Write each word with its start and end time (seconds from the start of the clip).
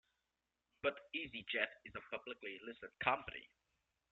But 0.81 0.97
easyJet 1.15 1.67
is 1.85 1.93
a 1.93 2.01
publicly 2.09 2.59
listed 2.65 2.89
company. 3.03 3.47